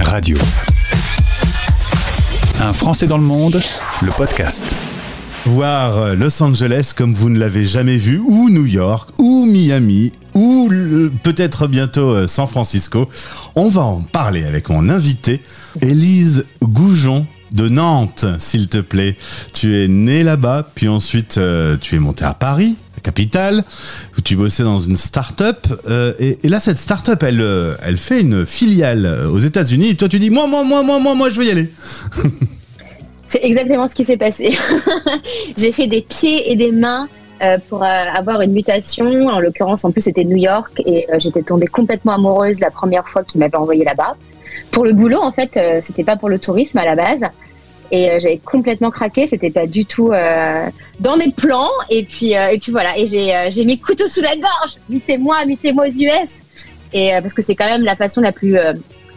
Radio. 0.00 0.36
Un 2.60 2.72
Français 2.72 3.06
dans 3.06 3.16
le 3.16 3.24
monde, 3.24 3.60
le 4.02 4.10
podcast. 4.10 4.74
Voir 5.44 5.96
euh, 5.96 6.14
Los 6.14 6.42
Angeles 6.42 6.92
comme 6.96 7.14
vous 7.14 7.30
ne 7.30 7.38
l'avez 7.38 7.64
jamais 7.64 7.96
vu, 7.96 8.18
ou 8.18 8.50
New 8.50 8.66
York, 8.66 9.10
ou 9.18 9.46
Miami, 9.46 10.12
ou 10.34 10.68
peut-être 11.22 11.68
bientôt 11.68 12.14
euh, 12.14 12.26
San 12.26 12.46
Francisco. 12.46 13.08
On 13.54 13.68
va 13.68 13.82
en 13.82 14.00
parler 14.00 14.44
avec 14.44 14.68
mon 14.68 14.88
invité, 14.88 15.40
Élise 15.80 16.44
Goujon 16.62 17.26
de 17.52 17.68
Nantes, 17.68 18.26
s'il 18.38 18.68
te 18.68 18.78
plaît. 18.78 19.16
Tu 19.52 19.82
es 19.82 19.88
née 19.88 20.22
là-bas, 20.22 20.68
puis 20.74 20.88
ensuite 20.88 21.38
euh, 21.38 21.76
tu 21.80 21.96
es 21.96 21.98
montée 21.98 22.24
à 22.24 22.34
Paris, 22.34 22.76
capitale, 23.06 23.62
où 24.18 24.20
tu 24.20 24.34
bossais 24.34 24.64
dans 24.64 24.78
une 24.78 24.96
start-up. 24.96 25.66
euh, 25.88 26.12
et, 26.18 26.48
là, 26.48 26.58
cette 26.58 26.76
start-up, 26.76 27.22
elle, 27.22 27.40
euh, 27.40 27.74
elle 27.86 27.98
fait 27.98 28.20
une 28.20 28.44
filiale 28.44 29.06
euh, 29.06 29.30
aux 29.30 29.38
États-Unis. 29.38 29.90
Et 29.90 29.94
toi, 29.94 30.08
tu 30.08 30.18
dis, 30.18 30.28
moi, 30.30 30.48
moi, 30.48 30.64
moi, 30.64 30.82
moi, 30.82 30.98
moi, 30.98 31.14
moi, 31.14 31.30
je 31.30 31.38
veux 31.38 31.46
y 31.46 31.50
aller. 31.50 31.70
C'est 33.28 33.44
exactement 33.44 33.86
ce 33.86 33.94
qui 33.94 34.04
s'est 34.04 34.16
passé. 34.16 34.56
j'ai 35.56 35.72
fait 35.72 35.86
des 35.86 36.02
pieds 36.02 36.50
et 36.50 36.56
des 36.56 36.70
mains 36.70 37.08
pour 37.68 37.82
avoir 37.82 38.40
une 38.40 38.52
mutation. 38.52 39.26
En 39.26 39.40
l'occurrence, 39.40 39.84
en 39.84 39.90
plus, 39.90 40.02
c'était 40.02 40.24
New 40.24 40.36
York 40.36 40.80
et 40.86 41.06
j'étais 41.18 41.42
tombée 41.42 41.66
complètement 41.66 42.12
amoureuse 42.14 42.60
la 42.60 42.70
première 42.70 43.06
fois 43.08 43.24
qu'il 43.24 43.40
m'avait 43.40 43.56
envoyé 43.56 43.84
là-bas. 43.84 44.16
Pour 44.70 44.84
le 44.84 44.92
boulot, 44.92 45.20
en 45.20 45.32
fait, 45.32 45.58
c'était 45.82 46.04
pas 46.04 46.14
pour 46.14 46.28
le 46.28 46.38
tourisme 46.38 46.78
à 46.78 46.84
la 46.84 46.94
base. 46.94 47.24
Et 47.90 48.10
euh, 48.10 48.18
j'avais 48.20 48.38
complètement 48.38 48.90
craqué, 48.90 49.26
c'était 49.26 49.50
pas 49.50 49.66
du 49.66 49.84
tout 49.86 50.10
euh, 50.12 50.66
dans 51.00 51.16
mes 51.16 51.30
plans. 51.30 51.70
Et 51.90 52.04
puis, 52.04 52.36
euh, 52.36 52.48
et 52.48 52.58
puis 52.58 52.72
voilà, 52.72 52.96
et 52.98 53.06
j'ai 53.06 53.32
j'ai 53.50 53.64
mis 53.64 53.78
couteau 53.78 54.06
sous 54.08 54.22
la 54.22 54.34
gorge. 54.34 54.74
Mutez-moi, 54.88 55.44
mutez-moi 55.46 55.86
aux 55.86 55.90
US. 55.90 56.30
Et 56.92 57.10
parce 57.20 57.34
que 57.34 57.42
c'est 57.42 57.54
quand 57.54 57.68
même 57.68 57.82
la 57.82 57.96
façon 57.96 58.20
la 58.20 58.32
plus 58.32 58.56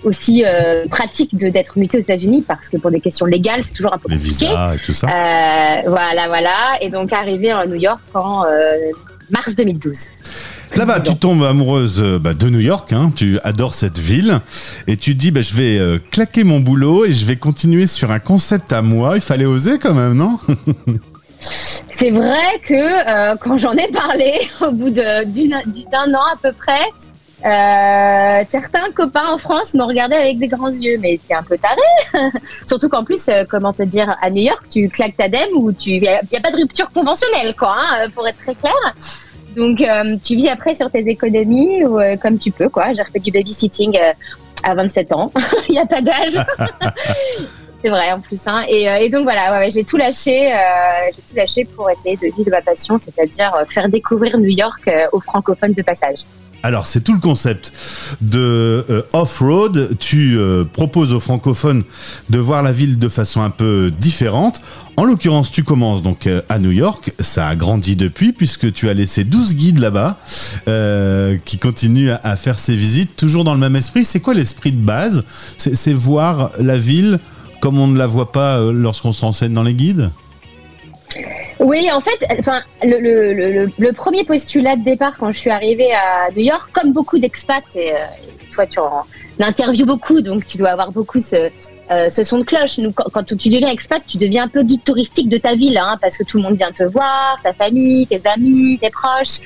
aussi 0.04 0.44
euh, 0.45 0.86
pratique 0.88 1.38
de 1.38 1.50
d'être 1.50 1.78
muté 1.78 1.97
aux 1.97 2.02
États-Unis, 2.02 2.44
parce 2.47 2.70
que 2.70 2.78
pour 2.78 2.92
des 2.92 3.00
questions 3.02 3.25
légales, 3.25 3.64
c'est 3.64 3.73
toujours 3.73 3.94
un 3.94 3.97
peu 3.97 4.09
Les 4.09 4.16
compliqué. 4.16 4.47
visas 4.47 4.75
et 4.75 4.80
tout 4.80 4.94
ça. 4.94 5.08
Euh, 5.08 5.81
voilà, 5.88 6.28
voilà. 6.28 6.78
Et 6.81 6.90
donc 6.90 7.12
arrivé 7.14 7.52
à 7.52 7.66
New 7.66 7.75
York 7.75 8.02
en 8.14 8.45
euh, 8.45 8.75
mars 9.30 9.56
2012. 9.56 10.08
Là-bas, 10.75 11.00
tu 11.00 11.16
tombes 11.16 11.44
amoureuse 11.44 12.02
euh, 12.02 12.20
bah, 12.20 12.34
de 12.34 12.50
New 12.50 12.59
York, 12.59 12.94
hein, 12.94 13.12
tu 13.16 13.39
adores 13.44 13.73
cette 13.73 13.98
ville, 13.98 14.39
et 14.88 14.98
tu 14.98 15.16
dis, 15.16 15.31
bah, 15.31 15.42
je 15.42 15.56
vais 15.56 15.78
euh, 15.78 16.00
claquer 16.12 16.44
mon 16.44 16.59
boulot 16.59 17.06
et 17.06 17.12
je 17.12 17.25
vais 17.25 17.36
continuer 17.36 17.88
sur 17.88 18.12
un 18.12 18.20
concept 18.20 18.72
à 18.72 18.81
moi. 18.81 19.16
Il 19.16 19.22
fallait 19.22 19.45
oser 19.45 19.80
quand 19.80 19.94
même, 19.94 20.14
non? 20.14 20.38
C'est 21.92 22.12
vrai 22.12 22.59
que 22.66 22.73
euh, 22.73 23.36
quand 23.40 23.58
j'en 23.58 23.73
ai 23.73 23.88
parlé, 23.92 24.40
au 24.62 24.72
bout 24.72 24.90
d'un 24.90 25.23
an 25.23 26.23
à 26.34 26.38
peu 26.42 26.52
près, 26.52 26.86
euh, 27.45 28.44
certains 28.50 28.92
copains 28.94 29.34
en 29.34 29.38
France 29.38 29.73
m'ont 29.73 29.88
regardé 29.88 30.16
avec 30.16 30.40
des 30.40 30.47
grands 30.47 30.72
yeux, 30.72 30.97
mais 31.00 31.20
t'es 31.25 31.34
un 31.34 31.44
peu 31.44 31.58
taré. 31.58 32.31
Surtout 32.67 32.90
qu'en 32.90 33.03
plus, 33.03 33.28
euh, 33.30 33.44
comment 33.50 33.72
te 33.72 33.84
dire, 33.84 34.16
à 34.22 34.30
New 34.30 34.44
York, 34.44 34.64
tu 34.70 34.90
claques 34.90 35.16
ta 35.17 35.30
dème 35.30 35.50
ou 35.56 35.72
tu, 35.72 35.92
il 35.92 36.02
n'y 36.02 36.08
a, 36.08 36.42
pas 36.42 36.52
de 36.52 36.58
rupture 36.58 36.92
conventionnelle, 36.92 37.56
quoi, 37.58 37.75
hein, 37.78 38.09
pour 38.14 38.28
être 38.28 38.38
très 38.40 38.56
clair. 38.56 38.73
Donc, 39.60 39.82
euh, 39.82 40.16
tu 40.24 40.38
vis 40.38 40.48
après 40.48 40.74
sur 40.74 40.90
tes 40.90 41.06
économies 41.10 41.84
ou 41.84 42.00
euh, 42.00 42.16
comme 42.16 42.40
tu 42.40 42.50
peux, 42.50 42.70
quoi. 42.70 42.94
J'ai 42.94 43.02
refait 43.02 43.20
du 43.20 43.30
babysitting 43.30 43.98
euh, 43.98 44.14
à 44.64 44.74
27 44.74 45.12
ans. 45.12 45.34
Il 45.68 45.74
n'y 45.74 45.80
a 45.80 45.86
pas 45.86 46.00
d'âge. 46.00 46.32
C'est 47.82 47.90
vrai 47.90 48.12
en 48.14 48.22
plus. 48.22 48.42
Hein. 48.48 48.64
Et, 48.70 48.84
et 48.84 49.10
donc 49.10 49.24
voilà, 49.24 49.52
ouais, 49.52 49.66
ouais, 49.66 49.72
j'ai 49.72 49.84
tout 49.84 49.98
lâché. 49.98 50.54
j'ai 51.16 51.22
tout 51.22 51.36
lâché 51.36 51.66
pour 51.66 51.90
essayer 51.90 52.18
de 52.18 52.34
vivre 52.36 52.52
ma 52.52 52.62
passion, 52.62 52.98
c'est-à-dire 53.00 53.54
faire 53.70 53.88
découvrir 53.88 54.38
New 54.38 54.50
York 54.50 54.90
aux 55.14 55.22
francophones 55.22 55.72
de 55.72 55.82
passage. 55.82 56.20
Alors, 56.62 56.86
c'est 56.86 57.02
tout 57.02 57.14
le 57.14 57.20
concept 57.20 57.72
de 58.22 58.86
euh, 58.90 59.02
off-road. 59.14 59.96
Tu 60.00 60.38
euh, 60.38 60.66
proposes 60.66 61.14
aux 61.14 61.20
francophones 61.20 61.84
de 62.30 62.40
voir 62.40 62.64
la 62.64 62.72
ville 62.72 63.00
de 63.00 63.08
façon 63.08 63.42
un 63.42 63.50
peu 63.50 63.92
différente. 63.98 64.62
En 64.98 65.06
l'occurrence, 65.06 65.52
tu 65.52 65.64
commences 65.64 66.03
donc 66.03 66.28
euh, 66.28 66.42
à 66.50 66.59
New 66.59 66.72
York. 66.72 67.14
Ça 67.19 67.48
a 67.48 67.56
grandi 67.56 67.96
depuis 67.96 68.34
puisque 68.34 68.74
tu 68.74 68.90
as 68.90 68.94
laissé 68.94 69.24
12 69.24 69.56
guides 69.56 69.80
là-bas 69.80 70.18
qui 71.46 71.58
continuent 71.58 72.14
à, 72.24 72.36
faire 72.36 72.59
ces 72.59 72.75
visites 72.75 73.16
toujours 73.16 73.44
dans 73.44 73.53
le 73.53 73.59
même 73.59 73.75
esprit. 73.75 74.03
C'est 74.03 74.19
quoi 74.19 74.34
l'esprit 74.34 74.72
de 74.72 74.84
base? 74.84 75.24
C'est 75.58 75.94
voir 75.94 76.52
la 76.59 76.78
ville 76.78 77.19
comme 77.62 77.80
on 77.80 77.88
ne 77.88 77.98
la 77.98 78.08
voit 78.08 78.31
pas 78.31 78.59
lorsqu'on 78.72 79.14
se 79.14 79.22
renseigne 79.22 79.53
dans 79.53 79.64
les 79.64 79.74
guides? 79.74 80.12
Oui, 81.69 81.81
en 81.97 82.02
fait, 82.02 82.19
enfin, 82.40 82.59
le, 82.84 82.97
le, 83.00 83.34
le, 83.34 83.72
le- 83.78 83.94
premier 83.94 84.24
postulat 84.24 84.75
de 84.75 84.84
départ 84.84 85.16
quand 85.19 85.31
je 85.31 85.40
suis 85.44 85.52
arrivée 85.52 85.91
à 85.94 86.31
New 86.35 86.41
York, 86.53 86.69
comme 86.74 86.94
beaucoup 86.94 87.19
d'expats, 87.19 87.75
et, 87.75 87.91
euh, 87.94 87.97
toi 88.52 88.66
tu 88.66 88.80
en 88.80 89.06
interviews 89.40 89.85
beaucoup, 89.85 90.19
donc 90.22 90.47
tu 90.47 90.57
dois 90.57 90.69
avoir 90.69 90.91
beaucoup 90.91 91.19
ce, 91.19 91.35
euh, 91.91 92.09
ce 92.09 92.24
son 92.24 92.40
de 92.40 92.44
cloche. 92.44 92.80
Nous, 92.80 92.91
quand, 92.91 93.24
tu 93.24 93.50
deviens 93.50 93.69
expat, 93.69 94.02
tu 94.07 94.18
deviens 94.18 94.44
un 94.46 94.47
peu 94.56 94.63
guide 94.63 94.84
touristique 94.84 95.30
de 95.30 95.38
ta 95.38 95.53
ville, 95.56 95.78
hein, 95.78 95.96
parce 96.02 96.18
que 96.18 96.24
tout 96.24 96.38
le 96.38 96.44
monde 96.44 96.57
vient 96.57 96.72
te 96.72 96.84
voir, 96.84 97.40
ta 97.44 97.53
famille, 97.53 98.07
tes 98.07 98.22
amis, 98.36 98.80
tes 98.81 98.90
proches. 98.90 99.38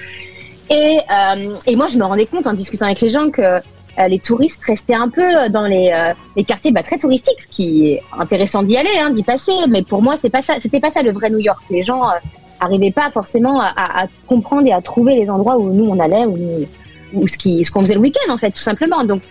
Et, 0.70 1.00
euh, 1.00 1.58
et 1.68 1.76
moi, 1.76 1.88
je 1.90 1.98
me 1.98 2.06
rendais 2.06 2.26
compte 2.26 2.48
en 2.48 2.54
discutant 2.54 2.86
avec 2.86 3.02
les 3.02 3.10
gens 3.10 3.30
que 3.32 3.60
les 4.08 4.20
touristes 4.20 4.64
restaient 4.64 4.96
un 4.96 5.10
peu 5.10 5.50
dans 5.50 5.66
les, 5.66 5.92
euh, 5.94 6.44
quartiers 6.44 6.72
bah, 6.72 6.84
très 6.84 6.98
touristiques, 6.98 7.42
ce 7.42 7.48
qui 7.48 7.92
est 7.92 8.04
intéressant 8.18 8.64
d'y 8.64 8.78
aller, 8.78 8.90
hein, 9.00 9.12
d'y 9.12 9.24
passer. 9.24 9.52
Mais 9.70 9.84
pour 9.84 10.02
moi, 10.02 10.16
c'est 10.18 10.30
pas. 10.30 10.42
C'était 10.42 10.80
pas 10.80 10.90
ça 10.90 11.02
le 11.02 11.12
vrai 11.12 11.30
New 11.30 11.40
York. 11.40 11.62
Les 11.70 11.84
gens 11.84 12.04
euh, 12.04 12.14
arrivaient 12.60 12.92
pas 12.92 13.12
forcément 13.12 13.62
à, 13.62 14.06
comprendre 14.28 14.68
et 14.68 14.74
à 14.74 14.82
trouver 14.82 15.16
les 15.16 15.30
endroits 15.30 15.58
où 15.58 15.72
nous 15.74 15.86
on 15.86 16.00
allait, 16.00 16.26
ou 16.26 16.66
ou 17.14 17.28
ce 17.28 17.72
qu'on 17.72 17.82
faisait 17.82 17.94
le 17.94 18.00
week-end 18.00 18.34
en 18.34 18.38
fait, 18.38 18.52
tout 18.52 18.62
simplement. 18.62 19.04
Donc, 19.04 19.22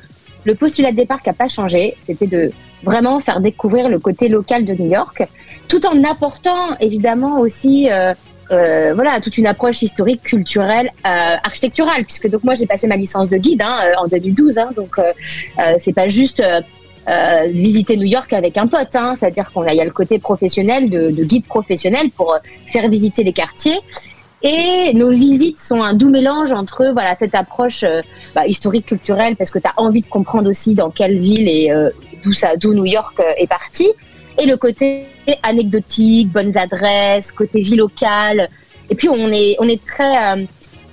le 0.45 0.55
postulat 0.55 0.93
de 0.93 0.97
départ 0.97 1.23
qui 1.23 1.31
a 1.31 1.33
pas 1.33 1.49
changé, 1.49 1.95
c'était 2.01 2.27
de 2.27 2.53
vraiment 2.83 3.21
faire 3.21 3.41
découvrir 3.41 3.89
le 3.89 3.99
côté 3.99 4.29
local 4.29 4.65
de 4.65 4.75
New 4.75 4.91
York, 4.91 5.27
tout 5.69 5.85
en 5.87 6.03
apportant 6.05 6.77
évidemment 6.81 7.39
aussi 7.41 7.89
euh, 7.91 8.15
euh, 8.53 8.93
voilà, 8.95 9.21
toute 9.21 9.39
une 9.39 9.47
approche 9.47 9.83
historique, 9.83 10.23
culturelle, 10.23 10.91
euh, 11.07 11.37
architecturale, 11.43 12.05
puisque 12.05 12.29
donc 12.29 12.45
moi 12.45 12.55
j'ai 12.55 12.67
passé 12.67 12.87
ma 12.87 12.97
licence 12.97 13.31
de 13.31 13.37
guide 13.37 13.63
hein, 13.63 13.79
euh, 13.85 14.03
en 14.03 14.09
2012, 14.09 14.59
hein, 14.59 14.71
donc 14.77 14.97
c'est 15.79 15.93
pas 15.93 16.09
juste 16.09 16.43
visiter 17.49 17.97
New 17.97 18.07
York 18.07 18.33
avec 18.33 18.57
un 18.57 18.67
pote, 18.67 18.95
hein, 18.95 19.15
c'est-à-dire 19.19 19.51
qu'on 19.53 19.63
a, 19.63 19.75
y 19.75 19.81
a 19.81 19.85
le 19.85 19.91
côté 19.91 20.19
professionnel 20.19 20.91
de, 20.91 21.11
de 21.11 21.25
guide 21.25 21.47
professionnel 21.47 22.11
pour 22.11 22.37
faire 22.69 22.89
visiter 22.89 23.25
les 23.25 23.33
quartiers. 23.33 23.79
Et 24.45 24.93
nos 24.95 25.11
visites 25.11 25.59
sont 25.59 25.83
un 25.83 25.95
doux 25.95 26.11
mélange 26.11 26.53
entre 26.53 26.91
voilà 26.93 27.15
cette 27.15 27.35
approche 27.35 27.85
bah, 28.35 28.47
historique 28.47 28.87
culturelle 28.87 29.37
parce 29.37 29.51
que 29.51 29.61
tu 29.61 29.69
as 29.69 29.81
envie 29.81 30.01
de 30.01 30.09
comprendre 30.09 30.51
aussi 30.51 30.75
dans 30.75 30.91
quelle 30.91 31.19
ville 31.19 31.49
et 31.49 31.73
d'où 32.25 32.33
ça 32.33 32.57
d'où 32.57 32.75
New 32.75 32.87
York 32.87 33.21
est 33.37 33.47
parti 33.47 33.89
et 34.39 34.47
le 34.47 34.57
côté 34.57 35.07
anecdotique, 35.43 36.29
bonnes 36.29 36.57
adresses, 36.57 37.33
côté 37.33 37.61
vie 37.61 37.77
locale. 37.77 38.49
Et 38.91 38.95
puis 38.95 39.09
on 39.09 39.29
est 39.29 39.57
on 39.59 39.69
est 39.69 39.83
très 39.83 40.17
euh, 40.17 40.45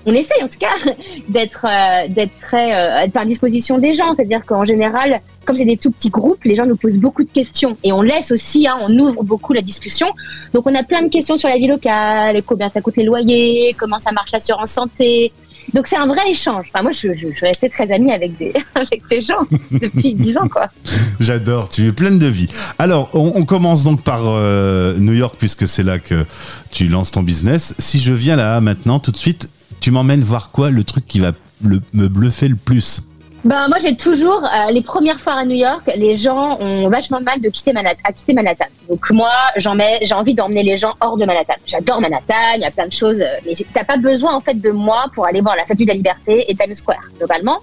on 0.06 0.14
essaye 0.14 0.42
en 0.42 0.48
tout 0.48 0.60
cas 0.60 0.74
d'être 1.30 1.66
euh, 1.66 2.08
d'être 2.08 2.38
très 2.40 2.74
euh, 2.74 3.08
à 3.14 3.26
disposition 3.26 3.78
des 3.78 3.94
gens, 3.94 4.14
c'est-à-dire 4.14 4.46
qu'en 4.46 4.64
général, 4.64 5.20
comme 5.46 5.58
c'est 5.58 5.66
des 5.66 5.78
tout 5.78 5.92
petits 5.92 6.10
groupes, 6.10 6.44
les 6.44 6.56
gens 6.56 6.66
nous 6.66 6.78
posent 6.78 6.98
beaucoup 6.98 7.24
de 7.24 7.30
questions 7.30 7.78
et 7.84 7.92
on 7.92 8.02
laisse 8.02 8.32
aussi, 8.32 8.68
hein, 8.68 8.78
on 8.82 8.98
ouvre 8.98 9.24
beaucoup 9.24 9.54
la 9.54 9.62
discussion. 9.62 10.08
Donc 10.54 10.68
on 10.68 10.76
a 10.76 10.84
plein 10.84 11.02
de 11.02 11.10
questions 11.10 11.38
sur 11.38 11.50
la 11.50 11.58
vie 11.58 11.68
locale, 11.68 12.42
combien 12.44 12.70
ça 12.70 12.82
coûte 12.82 12.98
les 12.98 13.04
loyers, 13.04 13.76
comment 13.78 14.00
ça 14.00 14.12
marche 14.12 14.32
l'assurance 14.32 14.72
santé. 14.72 15.32
Donc 15.74 15.88
c'est 15.88 15.98
un 15.98 16.08
vrai 16.08 16.30
échange. 16.32 16.66
Enfin, 16.74 16.84
moi, 16.84 16.92
je, 16.92 17.10
je, 17.14 17.28
je 17.34 17.54
suis 17.58 17.70
très 17.70 17.92
amie 17.92 18.12
avec 18.12 18.38
des 18.38 18.54
avec 18.76 19.02
ces 19.10 19.22
gens 19.22 19.40
depuis 19.72 20.14
dix 20.16 20.38
ans, 20.38 20.48
quoi. 20.48 20.68
J'adore, 21.20 21.70
tu 21.70 21.88
es 21.88 21.92
pleine 21.92 22.20
de 22.20 22.28
vie. 22.28 22.48
Alors, 22.78 23.10
on, 23.14 23.34
on 23.36 23.46
commence 23.46 23.84
donc 23.84 24.04
par 24.04 24.22
euh, 24.26 24.98
New 24.98 25.14
York, 25.14 25.36
puisque 25.38 25.68
c'est 25.68 25.84
là 25.84 26.00
que 26.00 26.26
tu 26.72 26.88
lances 26.88 27.12
ton 27.12 27.24
business. 27.24 27.76
Si 27.80 28.00
je 28.00 28.14
viens 28.14 28.36
là 28.36 28.60
maintenant, 28.62 29.00
tout 29.00 29.12
de 29.12 29.18
suite, 29.18 29.50
tu 29.80 29.92
m'emmènes 29.92 30.22
voir 30.24 30.52
quoi 30.52 30.70
Le 30.70 30.84
truc 30.84 31.06
qui 31.06 31.20
va 31.20 31.32
le- 31.64 31.82
me 31.94 32.08
bluffer 32.08 32.48
le 32.48 32.56
plus? 32.56 33.04
Ben 33.46 33.70
moi 33.70 33.78
j'ai 33.80 33.96
toujours 33.96 34.44
euh, 34.44 34.72
les 34.72 34.82
premières 34.82 35.20
fois 35.20 35.34
à 35.34 35.46
New 35.46 35.56
York, 35.56 35.90
les 35.96 36.18
gens 36.18 36.58
ont 36.60 36.90
vachement 36.90 37.22
mal 37.22 37.40
de 37.40 37.48
quitter 37.48 37.72
Manhattan, 37.72 38.02
à 38.04 38.12
quitter 38.12 38.34
Manhattan. 38.34 38.66
Donc 38.90 39.10
moi 39.12 39.32
j'en 39.56 39.76
mets, 39.76 40.00
j'ai 40.02 40.14
envie 40.14 40.34
d'emmener 40.34 40.62
les 40.62 40.76
gens 40.76 40.94
hors 41.00 41.16
de 41.16 41.24
Manhattan. 41.24 41.54
J'adore 41.66 42.02
Manhattan, 42.02 42.56
il 42.56 42.62
y 42.62 42.66
a 42.66 42.72
plein 42.72 42.88
de 42.88 42.92
choses, 42.92 43.22
euh, 43.22 43.40
mais 43.46 43.54
t'as 43.74 43.86
pas 43.86 43.96
besoin 43.96 44.36
en 44.36 44.42
fait 44.42 44.56
de 44.60 44.72
moi 44.72 45.06
pour 45.14 45.26
aller 45.26 45.40
voir 45.40 45.56
la 45.56 45.64
Statue 45.64 45.84
de 45.84 45.90
la 45.90 45.94
Liberté 45.94 46.52
et 46.52 46.56
Times 46.56 46.74
Square 46.74 47.00
globalement. 47.18 47.60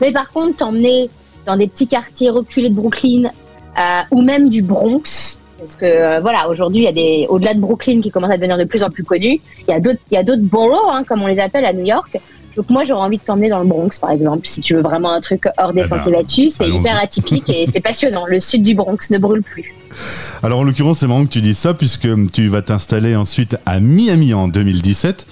Mais 0.00 0.12
par 0.12 0.30
contre 0.30 0.58
t'emmener 0.58 1.10
dans 1.44 1.56
des 1.56 1.66
petits 1.66 1.88
quartiers 1.88 2.30
reculés 2.30 2.70
de 2.70 2.74
Brooklyn 2.76 3.30
euh, 3.78 4.00
ou 4.12 4.22
même 4.22 4.48
du 4.48 4.62
Bronx. 4.62 5.36
Parce 5.58 5.74
que 5.74 6.20
voilà, 6.20 6.48
aujourd'hui, 6.48 6.82
il 6.82 6.84
y 6.84 6.88
a 6.88 6.92
des 6.92 7.26
au-delà 7.28 7.52
de 7.52 7.60
Brooklyn 7.60 8.00
qui 8.00 8.10
commence 8.10 8.30
à 8.30 8.36
devenir 8.36 8.56
de 8.56 8.64
plus 8.64 8.82
en 8.82 8.90
plus 8.90 9.04
connu. 9.04 9.40
Il 9.68 9.70
y 9.70 9.74
a 9.74 9.80
d'autres, 9.80 10.00
il 10.10 10.14
y 10.14 10.16
a 10.16 10.22
d'autres 10.22 10.40
boroughs, 10.40 10.90
hein, 10.90 11.04
comme 11.04 11.20
on 11.20 11.26
les 11.26 11.38
appelle 11.38 11.66
à 11.66 11.72
New 11.72 11.84
York. 11.84 12.18
Donc 12.60 12.68
moi, 12.68 12.84
j'aurais 12.84 13.06
envie 13.06 13.16
de 13.16 13.22
t'emmener 13.22 13.48
dans 13.48 13.60
le 13.60 13.64
Bronx, 13.64 13.88
par 13.98 14.10
exemple, 14.10 14.46
si 14.46 14.60
tu 14.60 14.74
veux 14.74 14.82
vraiment 14.82 15.12
un 15.14 15.20
truc 15.22 15.44
hors 15.56 15.72
des 15.72 15.80
Eh 15.80 15.88
ben, 15.88 15.96
sentiers 15.96 16.12
battus. 16.12 16.52
C'est 16.58 16.68
hyper 16.68 16.98
atypique 17.02 17.48
et 17.48 17.66
c'est 17.72 17.80
passionnant. 17.82 18.26
Le 18.26 18.38
sud 18.38 18.62
du 18.62 18.74
Bronx 18.74 18.98
ne 19.08 19.16
brûle 19.16 19.42
plus. 19.42 19.72
Alors 20.42 20.58
en 20.60 20.62
l'occurrence, 20.64 20.98
c'est 20.98 21.06
marrant 21.06 21.24
que 21.24 21.30
tu 21.30 21.40
dises 21.40 21.56
ça 21.56 21.72
puisque 21.72 22.06
tu 22.32 22.48
vas 22.48 22.60
t'installer 22.60 23.16
ensuite 23.16 23.56
à 23.64 23.80
Miami 23.80 24.34
en 24.34 24.46
2017. 24.46 25.26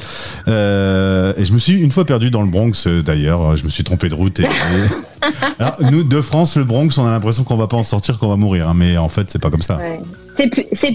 Euh, 0.48 1.34
et 1.36 1.44
je 1.44 1.52
me 1.52 1.58
suis 1.58 1.74
une 1.82 1.90
fois 1.90 2.06
perdu 2.06 2.30
dans 2.30 2.40
le 2.40 2.48
Bronx 2.48 2.72
euh, 2.86 3.02
d'ailleurs. 3.02 3.56
Je 3.56 3.64
me 3.64 3.68
suis 3.68 3.84
trompé 3.84 4.08
de 4.08 4.14
route. 4.14 4.40
Et, 4.40 4.44
et- 5.22 5.26
Alors, 5.60 5.76
nous 5.92 6.04
de 6.04 6.20
France, 6.22 6.56
le 6.56 6.64
Bronx, 6.64 6.96
on 6.96 7.04
a 7.06 7.10
l'impression 7.10 7.44
qu'on 7.44 7.56
va 7.56 7.66
pas 7.66 7.76
en 7.76 7.82
sortir, 7.82 8.18
qu'on 8.18 8.28
va 8.28 8.36
mourir. 8.36 8.70
hein, 8.70 8.74
mais 8.74 8.96
en 8.96 9.10
fait, 9.10 9.28
c'est 9.30 9.38
pas 9.40 9.50
comme 9.50 9.60
ça. 9.60 9.76
Ouais. 9.76 10.00
C'est 10.34 10.48
plus, 10.48 10.64
c'est 10.72 10.94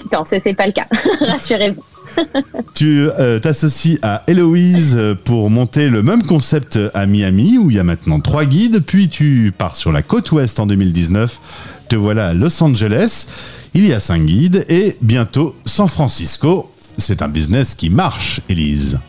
pas 0.56 0.66
le 0.66 0.72
cas. 0.74 0.88
Rassurez-vous. 1.22 1.84
Tu 2.74 3.10
euh, 3.20 3.40
t'associes 3.40 4.00
à 4.02 4.24
Héloïse 4.28 4.96
euh, 4.98 5.16
pour 5.16 5.50
monter 5.50 5.90
le 5.90 6.02
même 6.02 6.24
concept 6.24 6.80
à 6.94 7.06
Miami 7.06 7.58
où 7.58 7.70
il 7.70 7.76
y 7.76 7.80
a 7.80 7.84
maintenant 7.84 8.20
trois 8.20 8.46
guides. 8.46 8.84
Puis 8.84 9.10
tu 9.10 9.54
pars 9.56 9.76
sur 9.76 9.92
la 9.92 10.02
côte 10.02 10.32
ouest 10.32 10.60
en 10.60 10.66
2019. 10.66 11.84
Te 11.90 11.96
voilà 11.96 12.28
à 12.30 12.34
Los 12.34 12.64
Angeles. 12.64 13.28
Il 13.74 13.88
y 13.88 13.94
a 13.94 14.00
cinq 14.00 14.24
guides 14.26 14.66
et 14.70 14.96
bientôt 15.02 15.56
San 15.66 15.88
Francisco. 15.88 16.72
C'est 16.98 17.22
un 17.22 17.28
business 17.28 17.76
qui 17.76 17.90
marche, 17.90 18.42
Élise. 18.50 19.00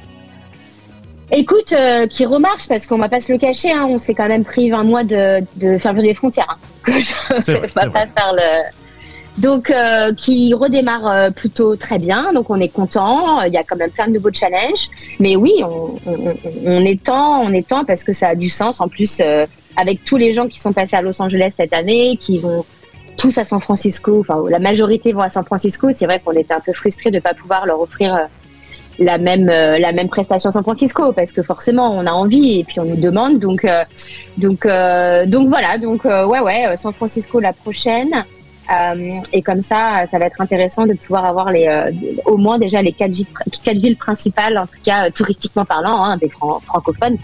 Écoute, 1.30 1.72
euh, 1.72 2.06
qui 2.06 2.26
remarche 2.26 2.68
parce 2.68 2.86
qu'on 2.86 2.98
va 2.98 3.08
pas 3.08 3.20
se 3.20 3.32
le 3.32 3.38
cacher, 3.38 3.72
hein, 3.72 3.86
on 3.88 3.98
s'est 3.98 4.14
quand 4.14 4.28
même 4.28 4.44
pris 4.44 4.70
20 4.70 4.84
mois 4.84 5.04
de, 5.04 5.40
de 5.56 5.78
fermeture 5.78 6.08
des 6.08 6.14
frontières. 6.14 6.58
hein, 6.86 6.92
je 7.00 7.52
vrai, 7.52 7.60
vais 7.60 7.70
c'est 7.74 7.92
pas 7.92 8.06
faire 8.06 8.32
le. 8.34 8.83
Donc, 9.38 9.70
euh, 9.70 10.14
qui 10.14 10.54
redémarre 10.54 11.06
euh, 11.08 11.30
plutôt 11.30 11.74
très 11.76 11.98
bien. 11.98 12.32
Donc, 12.32 12.50
on 12.50 12.60
est 12.60 12.68
content. 12.68 13.42
Il 13.42 13.52
y 13.52 13.56
a 13.56 13.64
quand 13.64 13.76
même 13.76 13.90
plein 13.90 14.06
de 14.06 14.12
nouveaux 14.12 14.32
challenges. 14.32 14.88
Mais 15.18 15.34
oui, 15.36 15.54
on, 15.64 15.96
on, 16.06 16.34
on 16.64 16.80
est 16.84 17.02
temps, 17.02 17.40
on 17.40 17.52
est 17.52 17.66
temps 17.66 17.84
parce 17.84 18.04
que 18.04 18.12
ça 18.12 18.28
a 18.28 18.34
du 18.36 18.48
sens. 18.48 18.80
En 18.80 18.88
plus, 18.88 19.18
euh, 19.20 19.44
avec 19.76 20.04
tous 20.04 20.16
les 20.16 20.32
gens 20.32 20.46
qui 20.46 20.60
sont 20.60 20.72
passés 20.72 20.96
à 20.96 21.02
Los 21.02 21.20
Angeles 21.20 21.54
cette 21.56 21.72
année, 21.72 22.16
qui 22.16 22.38
vont 22.38 22.64
tous 23.16 23.36
à 23.38 23.44
San 23.44 23.60
Francisco, 23.60 24.20
enfin 24.20 24.42
la 24.48 24.58
majorité 24.58 25.12
vont 25.12 25.20
à 25.20 25.28
San 25.28 25.44
Francisco. 25.44 25.88
C'est 25.94 26.06
vrai 26.06 26.20
qu'on 26.24 26.32
était 26.32 26.54
un 26.54 26.60
peu 26.60 26.72
frustrés 26.72 27.10
de 27.10 27.16
ne 27.16 27.20
pas 27.20 27.34
pouvoir 27.34 27.66
leur 27.66 27.80
offrir 27.80 28.14
euh, 28.14 28.18
la 28.98 29.18
même 29.18 29.48
euh, 29.48 29.78
la 29.78 29.92
même 29.92 30.08
prestation 30.08 30.50
à 30.50 30.52
San 30.52 30.62
Francisco 30.62 31.12
parce 31.12 31.32
que 31.32 31.42
forcément 31.42 31.90
on 31.92 32.06
a 32.06 32.12
envie 32.12 32.60
et 32.60 32.64
puis 32.64 32.80
on 32.80 32.84
nous 32.84 32.96
demande. 32.96 33.38
Donc 33.38 33.64
euh, 33.64 33.84
donc 34.36 34.66
euh, 34.66 35.26
donc 35.26 35.48
voilà. 35.48 35.78
Donc 35.78 36.06
euh, 36.06 36.26
ouais 36.26 36.40
ouais, 36.40 36.66
euh, 36.68 36.76
San 36.76 36.92
Francisco 36.92 37.40
la 37.40 37.52
prochaine. 37.52 38.24
Euh, 38.72 39.18
et 39.32 39.42
comme 39.42 39.62
ça, 39.62 40.04
ça 40.10 40.18
va 40.18 40.26
être 40.26 40.40
intéressant 40.40 40.86
de 40.86 40.94
pouvoir 40.94 41.24
avoir 41.26 41.50
les, 41.52 41.66
euh, 41.68 41.90
au 42.24 42.36
moins 42.36 42.58
déjà 42.58 42.80
les 42.82 42.92
quatre 42.92 43.12
villes, 43.12 43.26
quatre 43.62 43.78
villes 43.78 43.96
principales, 43.96 44.56
en 44.56 44.66
tout 44.66 44.78
cas 44.84 45.06
euh, 45.06 45.10
touristiquement 45.10 45.64
parlant, 45.64 46.02
hein, 46.04 46.16
des 46.16 46.28
fran- 46.30 46.60
francophones, 46.64 47.18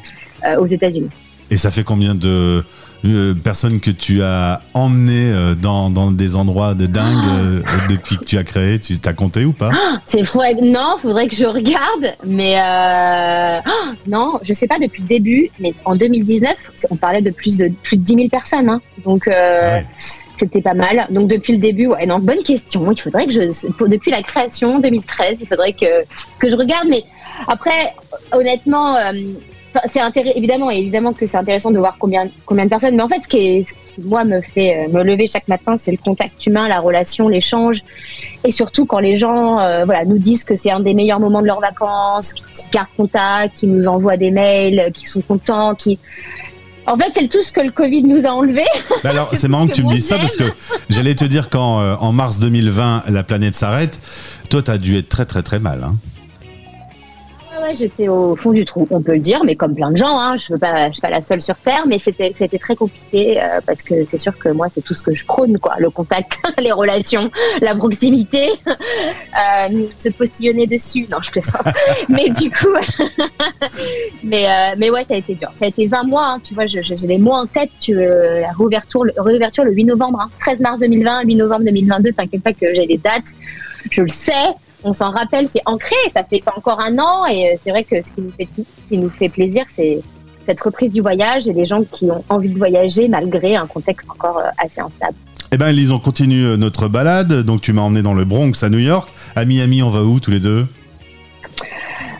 euh, 0.46 0.56
aux 0.58 0.66
États-Unis. 0.66 1.08
Et 1.50 1.56
ça 1.56 1.70
fait 1.70 1.82
combien 1.82 2.14
de 2.14 2.62
euh, 3.06 3.34
personnes 3.34 3.80
que 3.80 3.90
tu 3.90 4.22
as 4.22 4.60
emmenées 4.74 5.32
euh, 5.32 5.54
dans, 5.54 5.88
dans 5.90 6.12
des 6.12 6.36
endroits 6.36 6.74
de 6.74 6.86
dingue 6.86 7.24
euh, 7.26 7.60
depuis 7.88 8.18
que 8.18 8.24
tu 8.24 8.36
as 8.38 8.44
créé? 8.44 8.78
Tu 8.78 8.98
t'as 8.98 9.14
compté 9.14 9.44
ou 9.46 9.52
pas? 9.52 9.70
C'est 10.06 10.24
fou. 10.24 10.40
Non, 10.62 10.96
faudrait 10.98 11.26
que 11.26 11.34
je 11.34 11.46
regarde, 11.46 12.14
mais 12.24 12.54
euh, 12.60 13.58
oh, 13.66 13.94
non, 14.06 14.38
je 14.42 14.52
sais 14.52 14.68
pas 14.68 14.78
depuis 14.78 15.02
le 15.02 15.08
début, 15.08 15.50
mais 15.58 15.72
en 15.86 15.96
2019, 15.96 16.54
on 16.90 16.96
parlait 16.96 17.22
de 17.22 17.30
plus 17.30 17.56
de 17.56 17.68
plus 17.82 17.96
de 17.96 18.02
10 18.04 18.14
000 18.14 18.28
personnes, 18.28 18.68
hein. 18.68 18.80
donc 19.04 19.26
euh, 19.26 19.32
Ah 19.32 19.72
ouais. 19.78 19.86
C'était 20.40 20.62
pas 20.62 20.74
mal. 20.74 21.06
Donc 21.10 21.28
depuis 21.28 21.52
le 21.52 21.58
début, 21.58 21.86
ouais, 21.86 22.06
non, 22.06 22.18
bonne 22.18 22.42
question. 22.42 22.90
Il 22.90 23.00
faudrait 23.00 23.26
que 23.26 23.32
je, 23.32 23.86
depuis 23.86 24.10
la 24.10 24.22
création 24.22 24.78
2013, 24.78 25.38
il 25.40 25.46
faudrait 25.46 25.72
que 25.72 26.04
que 26.38 26.48
je 26.48 26.56
regarde, 26.56 26.88
mais 26.88 27.04
après, 27.46 27.94
honnêtement. 28.32 28.96
euh, 28.96 29.12
c'est 29.86 30.00
évidemment, 30.36 30.70
évidemment 30.70 31.12
que 31.12 31.26
c'est 31.26 31.36
intéressant 31.36 31.70
de 31.70 31.78
voir 31.78 31.96
combien, 31.98 32.28
combien 32.44 32.64
de 32.64 32.70
personnes. 32.70 32.96
Mais 32.96 33.02
en 33.02 33.08
fait, 33.08 33.22
ce 33.22 33.28
qui, 33.28 33.38
est, 33.38 33.62
ce 33.62 33.72
qui 33.72 34.02
moi 34.02 34.24
me 34.24 34.40
fait 34.40 34.76
euh, 34.76 34.88
me 34.88 35.04
lever 35.04 35.26
chaque 35.26 35.46
matin, 35.48 35.76
c'est 35.78 35.92
le 35.92 35.96
contact 35.96 36.44
humain, 36.46 36.66
la 36.68 36.80
relation, 36.80 37.28
l'échange, 37.28 37.82
et 38.44 38.50
surtout 38.50 38.86
quand 38.86 38.98
les 38.98 39.16
gens, 39.16 39.60
euh, 39.60 39.84
voilà, 39.84 40.04
nous 40.04 40.18
disent 40.18 40.44
que 40.44 40.56
c'est 40.56 40.70
un 40.70 40.80
des 40.80 40.94
meilleurs 40.94 41.20
moments 41.20 41.40
de 41.40 41.46
leurs 41.46 41.60
vacances, 41.60 42.32
qui, 42.32 42.44
gardent 42.72 42.88
contact, 42.96 43.58
qui 43.58 43.66
nous 43.66 43.86
envoient 43.86 44.16
des 44.16 44.30
mails, 44.30 44.90
qui 44.94 45.06
sont 45.06 45.20
contents, 45.20 45.74
qui. 45.74 45.98
En 46.86 46.96
fait, 46.96 47.12
c'est 47.14 47.28
tout 47.28 47.42
ce 47.42 47.52
que 47.52 47.60
le 47.60 47.70
Covid 47.70 48.02
nous 48.02 48.26
a 48.26 48.30
enlevé. 48.30 48.64
Bah 49.04 49.10
alors, 49.10 49.30
C'est 49.34 49.48
marrant 49.48 49.66
que 49.66 49.72
tu 49.72 49.84
me 49.84 49.90
dises 49.90 50.06
ça 50.06 50.18
parce 50.18 50.36
que 50.36 50.44
j'allais 50.88 51.14
te 51.14 51.24
dire 51.24 51.50
qu'en 51.50 51.80
euh, 51.80 51.94
en 52.00 52.12
mars 52.12 52.38
2020, 52.40 53.04
la 53.08 53.22
planète 53.22 53.54
s'arrête. 53.54 54.00
Toi, 54.48 54.62
t'as 54.62 54.78
dû 54.78 54.96
être 54.96 55.08
très 55.08 55.26
très 55.26 55.42
très 55.42 55.60
mal. 55.60 55.84
Hein. 55.84 55.96
Ouais, 57.60 57.68
ouais, 57.68 57.76
j'étais 57.76 58.08
au 58.08 58.36
fond 58.36 58.52
du 58.52 58.64
trou, 58.64 58.86
on 58.90 59.02
peut 59.02 59.14
le 59.14 59.20
dire, 59.20 59.42
mais 59.44 59.56
comme 59.56 59.74
plein 59.74 59.90
de 59.90 59.96
gens, 59.96 60.18
hein, 60.18 60.36
je 60.38 60.52
ne 60.52 60.92
suis 60.92 61.00
pas 61.00 61.10
la 61.10 61.22
seule 61.22 61.42
sur 61.42 61.56
Terre, 61.56 61.84
mais 61.86 61.98
c'était 61.98 62.32
c'était 62.36 62.58
très 62.58 62.76
compliqué 62.76 63.40
euh, 63.40 63.60
parce 63.66 63.82
que 63.82 63.94
c'est 64.10 64.18
sûr 64.18 64.36
que 64.38 64.48
moi, 64.50 64.68
c'est 64.72 64.82
tout 64.82 64.94
ce 64.94 65.02
que 65.02 65.14
je 65.14 65.24
prône, 65.24 65.58
quoi, 65.58 65.74
le 65.78 65.90
contact, 65.90 66.38
les 66.58 66.72
relations, 66.72 67.30
la 67.60 67.74
proximité, 67.74 68.48
euh, 68.66 69.86
se 69.98 70.08
postillonner 70.10 70.66
dessus, 70.66 71.06
non, 71.10 71.18
je 71.22 71.30
plaisante. 71.30 71.66
mais 72.08 72.28
du 72.30 72.50
coup, 72.50 72.68
mais, 74.22 74.46
euh, 74.46 74.74
mais 74.78 74.90
ouais, 74.90 75.04
ça 75.04 75.14
a 75.14 75.16
été 75.16 75.34
dur. 75.34 75.50
Ça 75.56 75.64
a 75.66 75.68
été 75.68 75.86
20 75.86 76.04
mois, 76.04 76.26
hein, 76.26 76.40
tu 76.42 76.54
vois, 76.54 76.66
j'ai 76.66 76.82
les 76.82 77.18
mois 77.18 77.38
en 77.38 77.46
tête, 77.46 77.70
tu, 77.80 77.94
la 77.94 78.52
réouverture, 78.56 79.04
le, 79.04 79.12
réouverture 79.18 79.64
le 79.64 79.72
8 79.72 79.84
novembre, 79.84 80.20
hein, 80.20 80.30
13 80.40 80.60
mars 80.60 80.78
2020, 80.80 81.22
8 81.24 81.34
novembre 81.36 81.64
2022, 81.64 82.12
t'inquiète 82.12 82.42
pas 82.42 82.52
que 82.52 82.74
j'ai 82.74 82.86
les 82.86 82.98
dates, 82.98 83.24
je 83.90 84.02
le 84.02 84.08
sais, 84.08 84.54
on 84.84 84.94
s'en 84.94 85.10
rappelle, 85.10 85.48
c'est 85.48 85.62
ancré, 85.66 85.96
ça 86.12 86.22
fait 86.24 86.42
pas 86.44 86.52
encore 86.56 86.80
un 86.80 86.98
an 86.98 87.26
et 87.26 87.52
euh, 87.52 87.56
c'est 87.62 87.70
vrai 87.70 87.84
que 87.84 88.00
ce 88.02 88.12
qui 88.12 88.20
nous 88.22 88.32
fait, 88.32 88.48
ce 88.56 88.88
qui 88.88 88.98
nous 88.98 89.10
fait 89.10 89.28
plaisir, 89.28 89.64
c'est 89.74 90.00
cette 90.46 90.60
reprise 90.60 90.90
du 90.90 91.00
voyage 91.00 91.48
et 91.48 91.52
des 91.52 91.66
gens 91.66 91.82
qui 91.84 92.10
ont 92.10 92.24
envie 92.28 92.48
de 92.48 92.58
voyager 92.58 93.08
malgré 93.08 93.56
un 93.56 93.66
contexte 93.66 94.08
encore 94.10 94.38
euh, 94.38 94.48
assez 94.58 94.80
instable. 94.80 95.14
Eh 95.52 95.56
ben, 95.56 95.68
Elise, 95.68 95.92
on 95.92 95.98
continue 95.98 96.44
euh, 96.44 96.56
notre 96.56 96.88
balade. 96.88 97.42
Donc, 97.42 97.60
tu 97.60 97.72
m'as 97.72 97.82
emmené 97.82 98.02
dans 98.02 98.14
le 98.14 98.24
Bronx 98.24 98.52
à 98.62 98.68
New 98.68 98.78
York. 98.78 99.08
À 99.34 99.44
Miami, 99.44 99.82
on 99.82 99.90
va 99.90 100.02
où 100.02 100.20
tous 100.20 100.30
les 100.30 100.40
deux? 100.40 100.66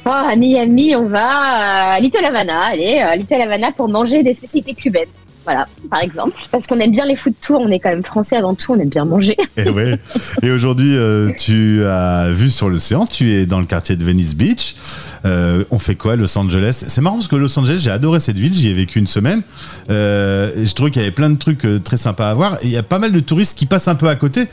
Oh, 0.05 0.11
à 0.11 0.35
Miami, 0.35 0.97
on 0.97 1.05
va 1.05 1.93
à 1.93 2.01
Little 2.01 2.25
Havana, 2.25 2.63
allez, 2.63 2.99
à 2.99 3.15
Little 3.15 3.41
Havana 3.41 3.71
pour 3.71 3.89
manger 3.89 4.23
des 4.23 4.35
spécialités 4.35 4.75
cubaines. 4.75 5.09
Voilà, 5.45 5.67
par 5.91 6.01
exemple. 6.01 6.37
Parce 6.51 6.67
qu'on 6.67 6.79
aime 6.79 6.91
bien 6.91 7.07
les 7.07 7.17
food 7.17 7.35
tours, 7.41 7.61
on 7.61 7.71
est 7.71 7.79
quand 7.79 7.89
même 7.89 8.05
français 8.05 8.37
avant 8.37 8.55
tout, 8.55 8.73
on 8.73 8.79
aime 8.79 8.89
bien 8.89 9.05
manger. 9.05 9.37
Et, 9.57 9.65
Eh. 10.43 10.47
Et 10.47 10.51
aujourd'hui, 10.51 10.95
euh, 10.97 11.31
tu 11.39 11.85
as 11.85 12.31
vu 12.31 12.51
sur 12.51 12.69
l'océan, 12.69 13.07
tu 13.07 13.33
es 13.33 13.47
dans 13.47 13.61
le 13.61 13.67
quartier 13.67 13.97
de 13.97 14.05
Venice 14.05 14.35
Beach. 14.35 14.75
Euh, 15.25 15.65
on 15.71 15.79
fait 15.79 15.95
quoi, 15.95 16.17
Los 16.17 16.37
Angeles? 16.37 16.85
C'est 16.87 17.01
marrant 17.01 17.17
parce 17.17 17.29
que 17.29 17.37
Los 17.37 17.59
Angeles, 17.59 17.81
j'ai 17.83 17.91
adoré 17.91 18.21
cette 18.21 18.39
ville, 18.39 18.53
j'y 18.53 18.69
ai 18.69 18.75
vécu 18.75 18.99
une 18.99 19.07
semaine. 19.07 19.43
Euh, 19.91 20.51
je 20.57 20.73
trouvais 20.75 20.91
qu'il 20.91 21.01
y 21.01 21.05
avait 21.05 21.15
plein 21.15 21.31
de 21.31 21.39
trucs 21.39 21.67
très 21.85 21.97
sympas 21.97 22.31
à 22.31 22.35
voir. 22.35 22.59
Il 22.63 22.71
y 22.71 22.77
a 22.77 22.83
pas 22.83 22.99
mal 22.99 23.13
de 23.13 23.21
touristes 23.21 23.57
qui 23.57 23.67
passent 23.67 23.89
un 23.89 23.95
peu 23.95 24.09
à 24.09 24.17
côté. 24.17 24.47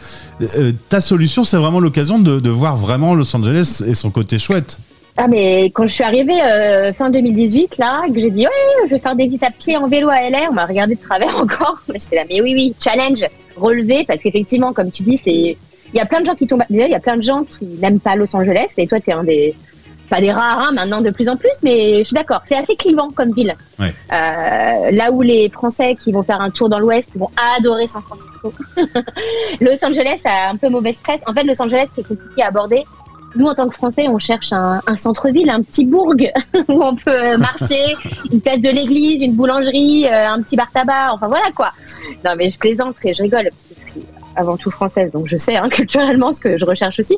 Ta 0.89 1.01
solution, 1.01 1.43
c'est 1.43 1.57
vraiment 1.57 1.79
l'occasion 1.79 2.19
de 2.19 2.49
voir 2.49 2.77
vraiment 2.77 3.15
Los 3.15 3.35
Angeles 3.35 3.83
et 3.85 3.95
son 3.95 4.11
côté 4.11 4.39
chouette. 4.39 4.79
Ah 5.19 5.27
mais 5.27 5.65
quand 5.71 5.87
je 5.87 5.93
suis 5.93 6.03
arrivée 6.03 6.39
euh, 6.43 6.93
fin 6.93 7.09
2018 7.09 7.79
là, 7.79 8.03
que 8.07 8.19
j'ai 8.19 8.29
dit 8.29 8.45
ouais 8.45 8.85
je 8.85 8.93
vais 8.93 8.99
faire 8.99 9.15
des 9.15 9.23
visites 9.25 9.43
à 9.43 9.49
pied 9.49 9.75
en 9.75 9.87
vélo 9.87 10.09
à 10.09 10.29
LA, 10.29 10.49
on 10.51 10.53
m'a 10.53 10.65
regardé 10.65 10.93
de 10.93 11.01
travers 11.01 11.35
encore. 11.41 11.79
J'étais 11.91 12.17
là 12.17 12.23
mais 12.29 12.39
oui 12.39 12.53
oui 12.53 12.75
challenge 12.79 13.25
relevé 13.55 14.05
parce 14.07 14.21
qu'effectivement 14.21 14.73
comme 14.73 14.91
tu 14.91 15.01
dis 15.01 15.17
c'est 15.17 15.57
il 15.93 15.97
y 15.97 15.99
a 15.99 16.05
plein 16.05 16.21
de 16.21 16.27
gens 16.27 16.35
qui 16.35 16.45
tombent 16.45 16.63
déjà 16.69 16.85
il 16.85 16.91
y 16.91 16.95
a 16.95 16.99
plein 16.99 17.17
de 17.17 17.23
gens 17.23 17.43
qui 17.43 17.65
n'aiment 17.81 17.99
pas 17.99 18.15
Los 18.15 18.33
Angeles 18.35 18.73
et 18.77 18.85
toi 18.85 18.99
t'es 18.99 19.11
un 19.11 19.23
des 19.23 19.55
pas 20.07 20.21
des 20.21 20.31
rares 20.31 20.59
hein, 20.59 20.71
maintenant 20.73 21.01
de 21.01 21.09
plus 21.09 21.29
en 21.29 21.35
plus 21.35 21.63
mais 21.63 21.99
je 21.99 22.03
suis 22.03 22.13
d'accord 22.13 22.43
c'est 22.45 22.55
assez 22.55 22.75
clivant 22.75 23.09
comme 23.09 23.31
ville. 23.31 23.55
Ouais. 23.79 23.91
Euh, 24.13 24.91
là 24.91 25.11
où 25.11 25.23
les 25.23 25.49
Français 25.49 25.95
qui 25.95 26.11
vont 26.11 26.21
faire 26.21 26.41
un 26.41 26.51
tour 26.51 26.69
dans 26.69 26.77
l'Ouest 26.77 27.17
vont 27.17 27.31
adorer 27.57 27.87
San 27.87 28.03
Francisco. 28.03 28.53
Los 29.61 29.83
Angeles 29.83 30.21
a 30.25 30.51
un 30.51 30.57
peu 30.57 30.69
mauvaise 30.69 30.97
presse. 30.97 31.21
En 31.25 31.33
fait 31.33 31.43
Los 31.43 31.59
Angeles 31.59 31.87
c'est 31.95 32.07
compliqué 32.07 32.43
à 32.43 32.49
aborder 32.49 32.83
nous, 33.37 33.47
en 33.47 33.55
tant 33.55 33.67
que 33.67 33.75
Français, 33.75 34.07
on 34.09 34.19
cherche 34.19 34.51
un, 34.53 34.81
un 34.85 34.97
centre-ville, 34.97 35.49
un 35.49 35.61
petit 35.61 35.85
bourg 35.85 36.13
où 36.67 36.83
on 36.83 36.95
peut 36.95 37.37
marcher, 37.37 37.95
une 38.31 38.41
place 38.41 38.61
de 38.61 38.69
l'église, 38.69 39.21
une 39.21 39.35
boulangerie, 39.35 40.05
euh, 40.07 40.29
un 40.29 40.41
petit 40.41 40.55
bar 40.55 40.71
tabac, 40.71 41.13
enfin 41.13 41.27
voilà 41.27 41.51
quoi. 41.55 41.71
Non, 42.25 42.31
mais 42.37 42.49
je 42.49 42.57
plaisante 42.57 42.95
et 43.03 43.13
je 43.13 43.23
rigole 43.23 43.43
parce 43.45 43.63
que 43.63 43.85
je 43.85 43.91
suis 43.91 44.07
avant 44.35 44.57
tout 44.57 44.71
française, 44.71 45.11
donc 45.11 45.27
je 45.27 45.37
sais 45.37 45.57
hein, 45.57 45.69
culturellement 45.71 46.33
ce 46.33 46.39
que 46.39 46.57
je 46.57 46.65
recherche 46.65 46.99
aussi. 46.99 47.17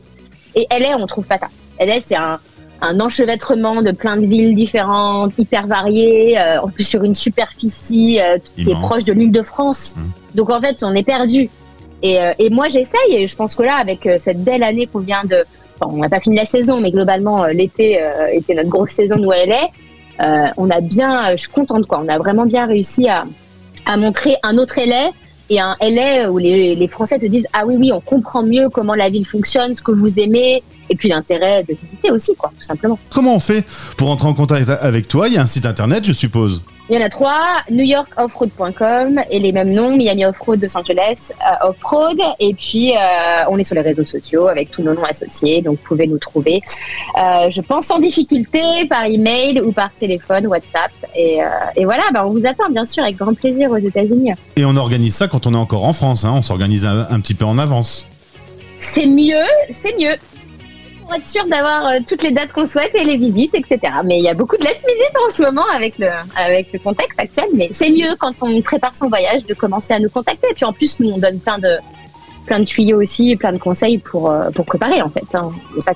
Et 0.55 0.67
LA, 0.71 0.97
on 0.97 1.07
trouve 1.07 1.25
pas 1.25 1.37
ça. 1.37 1.47
LA, 1.79 1.99
c'est 2.01 2.15
un, 2.15 2.39
un 2.81 2.99
enchevêtrement 2.99 3.81
de 3.81 3.91
plein 3.91 4.17
de 4.17 4.25
villes 4.25 4.55
différentes, 4.55 5.33
hyper 5.37 5.67
variées, 5.67 6.37
euh, 6.37 6.61
en 6.61 6.69
plus 6.69 6.83
sur 6.83 7.03
une 7.03 7.13
superficie 7.13 8.19
euh, 8.19 8.37
qui 8.55 8.69
est 8.69 8.81
proche 8.81 9.03
de 9.05 9.13
l'île 9.13 9.31
de 9.31 9.43
France. 9.43 9.95
Mmh. 9.95 10.35
Donc 10.35 10.49
en 10.49 10.61
fait, 10.61 10.83
on 10.83 10.93
est 10.95 11.03
perdu. 11.03 11.49
Et, 12.01 12.19
euh, 12.19 12.33
et 12.39 12.49
moi, 12.49 12.69
j'essaye, 12.69 13.11
et 13.15 13.27
je 13.27 13.35
pense 13.35 13.55
que 13.55 13.63
là, 13.63 13.75
avec 13.75 14.07
cette 14.19 14.43
belle 14.43 14.63
année 14.63 14.87
qu'on 14.87 14.99
vient 14.99 15.23
de. 15.25 15.43
On 15.81 15.97
n'a 15.97 16.09
pas 16.09 16.19
fini 16.19 16.35
la 16.35 16.45
saison, 16.45 16.81
mais 16.81 16.91
globalement, 16.91 17.43
euh, 17.43 17.49
l'été 17.49 18.01
euh, 18.01 18.27
était 18.31 18.53
notre 18.53 18.69
grosse 18.69 18.91
saison 18.91 19.17
de 19.17 19.25
LA. 19.25 19.69
Euh, 20.21 20.49
on 20.57 20.69
a 20.69 20.81
bien. 20.81 21.31
je 21.31 21.37
suis 21.37 21.49
contente, 21.49 21.85
quoi. 21.85 22.01
On 22.03 22.07
a 22.09 22.17
vraiment 22.17 22.45
bien 22.45 22.65
réussi 22.65 23.07
à, 23.07 23.23
à 23.85 23.97
montrer 23.97 24.35
un 24.43 24.57
autre 24.57 24.75
LA 24.77 25.11
et 25.49 25.59
un 25.59 25.75
LA 25.81 26.29
où 26.31 26.37
les, 26.37 26.75
les 26.75 26.87
Français 26.87 27.17
te 27.17 27.25
disent 27.25 27.47
ah 27.53 27.65
oui 27.65 27.75
oui 27.77 27.91
on 27.91 28.01
comprend 28.01 28.43
mieux 28.43 28.69
comment 28.69 28.93
la 28.93 29.09
ville 29.09 29.25
fonctionne, 29.25 29.75
ce 29.75 29.81
que 29.81 29.91
vous 29.91 30.19
aimez 30.19 30.63
et 30.89 30.95
puis 30.95 31.09
l'intérêt 31.09 31.63
de 31.63 31.73
visiter 31.73 32.11
aussi 32.11 32.35
quoi 32.35 32.51
tout 32.59 32.65
simplement. 32.65 32.99
Comment 33.09 33.35
on 33.35 33.39
fait 33.39 33.65
pour 33.97 34.09
entrer 34.11 34.27
en 34.27 34.33
contact 34.33 34.69
avec 34.69 35.07
toi? 35.07 35.27
Il 35.27 35.33
y 35.33 35.37
a 35.37 35.41
un 35.41 35.47
site 35.47 35.65
internet 35.65 36.05
je 36.05 36.13
suppose? 36.13 36.61
Il 36.89 36.97
y 36.97 37.01
en 37.03 37.05
a 37.05 37.09
trois, 37.09 37.61
newyorkoffroad.com 37.69 39.21
et 39.29 39.37
les 39.37 39.51
mêmes 39.51 39.71
noms, 39.71 39.95
Miami 39.95 40.25
Offroad 40.25 40.59
Los 40.59 40.75
Angeles 40.75 41.31
euh, 41.39 41.69
Offroad. 41.69 42.19
Et 42.39 42.55
puis, 42.55 42.93
euh, 42.93 43.43
on 43.47 43.59
est 43.59 43.63
sur 43.63 43.75
les 43.75 43.81
réseaux 43.81 44.03
sociaux 44.03 44.47
avec 44.47 44.71
tous 44.71 44.81
nos 44.81 44.95
noms 44.95 45.03
associés, 45.03 45.61
donc 45.61 45.77
vous 45.77 45.87
pouvez 45.87 46.07
nous 46.07 46.17
trouver, 46.17 46.61
euh, 47.15 47.51
je 47.51 47.61
pense, 47.61 47.85
sans 47.85 47.99
difficulté, 47.99 48.59
par 48.89 49.05
email 49.05 49.61
ou 49.61 49.71
par 49.71 49.91
téléphone, 49.93 50.47
WhatsApp. 50.47 50.91
Et, 51.15 51.37
et 51.75 51.85
voilà, 51.85 52.03
bah, 52.11 52.25
on 52.25 52.31
vous 52.31 52.45
attend 52.47 52.71
bien 52.71 52.85
sûr 52.85 53.03
avec 53.03 53.17
grand 53.17 53.35
plaisir 53.35 53.69
aux 53.69 53.77
États-Unis. 53.77 54.31
Et 54.57 54.65
on 54.65 54.75
organise 54.75 55.13
ça 55.13 55.27
quand 55.27 55.45
on 55.45 55.53
est 55.53 55.57
encore 55.57 55.83
en 55.83 55.93
France, 55.93 56.25
hein. 56.25 56.33
on 56.33 56.41
s'organise 56.41 56.87
un, 56.87 57.05
un 57.11 57.19
petit 57.19 57.35
peu 57.35 57.45
en 57.45 57.59
avance. 57.59 58.07
C'est 58.79 59.05
mieux, 59.05 59.35
c'est 59.69 59.95
mieux 59.99 60.15
pour 61.09 61.17
être 61.17 61.27
sûr 61.27 61.45
d'avoir 61.47 61.87
euh, 61.87 61.99
toutes 62.07 62.21
les 62.21 62.31
dates 62.31 62.51
qu'on 62.51 62.67
souhaite 62.67 62.91
et 62.93 63.03
les 63.03 63.17
visites, 63.17 63.55
etc. 63.55 63.79
Mais 64.05 64.17
il 64.19 64.23
y 64.23 64.29
a 64.29 64.35
beaucoup 64.35 64.57
de 64.57 64.63
last 64.63 64.85
minute 64.87 65.11
en 65.25 65.29
ce 65.31 65.41
moment 65.41 65.65
avec 65.75 65.97
le, 65.97 66.07
avec 66.35 66.71
le 66.71 66.79
contexte 66.79 67.19
actuel. 67.19 67.45
Mais 67.55 67.69
c'est 67.71 67.89
mieux 67.89 68.15
quand 68.19 68.33
on 68.41 68.61
prépare 68.61 68.95
son 68.95 69.07
voyage 69.07 69.43
de 69.45 69.53
commencer 69.55 69.93
à 69.93 69.99
nous 69.99 70.09
contacter. 70.09 70.47
Et 70.51 70.53
puis 70.53 70.65
en 70.65 70.73
plus, 70.73 70.99
nous, 70.99 71.09
on 71.11 71.17
donne 71.17 71.39
plein 71.39 71.57
de, 71.57 71.77
plein 72.45 72.59
de 72.59 72.65
tuyaux 72.65 73.01
aussi, 73.01 73.35
plein 73.35 73.53
de 73.53 73.57
conseils 73.57 73.97
pour, 73.97 74.29
euh, 74.29 74.51
pour 74.51 74.65
préparer 74.65 75.01
en 75.01 75.09
fait. 75.09 75.23
hein. 75.33 75.51